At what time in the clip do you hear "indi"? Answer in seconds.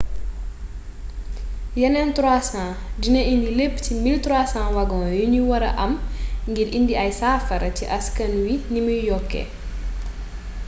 3.33-3.49, 6.77-6.93